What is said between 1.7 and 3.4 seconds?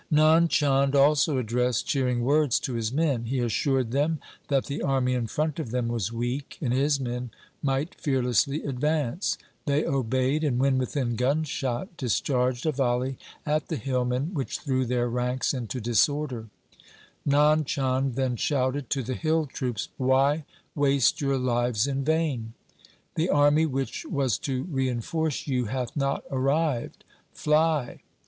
cheering words to his men. He